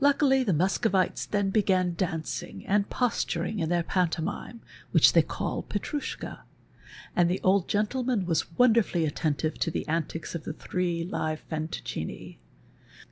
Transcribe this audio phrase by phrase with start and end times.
[0.00, 6.40] Luckily, the Muscovites then began dancing and posturing in their pantomime which they call Fetrouchka
[7.14, 9.86] and the old gcntlenian was wonderfully 1«> V 2 PASTICHE AND PREJUDICE attentive to the
[9.88, 12.38] antics of the three live fantoccini.